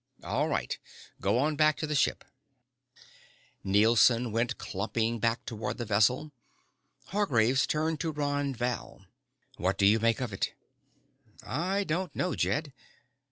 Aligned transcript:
"All 0.23 0.49
right. 0.49 0.79
Go 1.19 1.37
on 1.37 1.55
back 1.55 1.77
to 1.77 1.85
the 1.85 1.93
ship." 1.93 2.25
Nielson 3.63 4.31
went 4.31 4.57
clumping 4.57 5.19
back 5.19 5.45
toward 5.45 5.77
the 5.77 5.85
vessel. 5.85 6.31
Hargraves 7.09 7.67
turned 7.67 7.99
to 7.99 8.11
Ron 8.11 8.55
Val. 8.55 9.05
"What 9.57 9.77
do 9.77 9.85
you 9.85 9.99
make 9.99 10.19
of 10.19 10.33
it?" 10.33 10.55
"I 11.43 11.83
don't 11.83 12.15
know, 12.15 12.33
Jed. 12.33 12.73